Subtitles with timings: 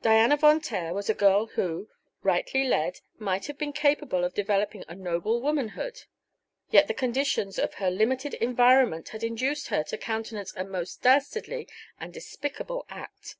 [0.00, 1.88] Diana Von Taer was a girl who,
[2.22, 6.02] rightly led, might have been capable of developing a noble womanhood;
[6.70, 11.66] yet the conditions of her limited environment had induced her to countenance a most dastardly
[11.98, 13.34] and despicable act.